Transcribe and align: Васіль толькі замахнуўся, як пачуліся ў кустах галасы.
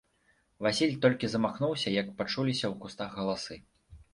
Васіль 0.67 0.95
толькі 1.03 1.29
замахнуўся, 1.33 1.93
як 2.01 2.07
пачуліся 2.23 2.61
ў 2.73 2.75
кустах 2.87 3.09
галасы. 3.19 3.63